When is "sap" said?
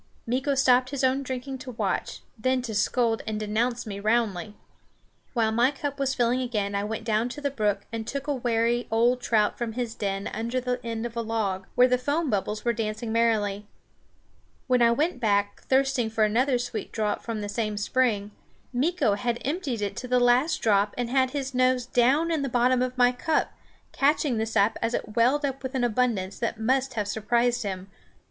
24.47-24.79